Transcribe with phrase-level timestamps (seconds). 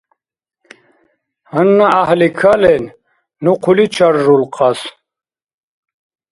[1.51, 2.83] Гьанна гӀяхӀли кален!
[3.43, 4.79] Ну хъули чаррулхъас.